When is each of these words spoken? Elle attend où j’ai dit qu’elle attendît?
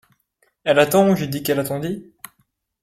Elle 0.63 0.79
attend 0.79 1.11
où 1.11 1.15
j’ai 1.15 1.27
dit 1.27 1.43
qu’elle 1.43 1.59
attendît? 1.59 2.11